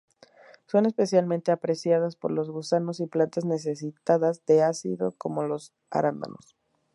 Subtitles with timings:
[0.65, 6.57] Son especialmente apreciadas por los gusanos y plantas necesitadas de ácido como los arándanos.